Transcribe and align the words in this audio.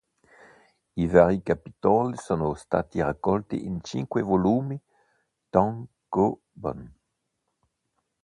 I 0.95 1.05
vari 1.07 1.43
capitoli 1.43 2.17
sono 2.17 2.55
stati 2.55 2.99
raccolti 3.03 3.65
in 3.65 3.83
cinque 3.83 4.23
volumi 4.23 4.81
"tankōbon". 5.51 6.87